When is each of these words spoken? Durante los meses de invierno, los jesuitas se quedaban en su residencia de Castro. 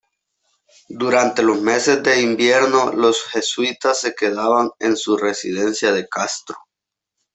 Durante 0.89 1.43
los 1.43 1.61
meses 1.61 2.01
de 2.01 2.19
invierno, 2.21 2.91
los 2.91 3.23
jesuitas 3.25 4.01
se 4.01 4.15
quedaban 4.15 4.71
en 4.79 4.97
su 4.97 5.15
residencia 5.15 5.91
de 5.91 6.07
Castro. 6.09 6.57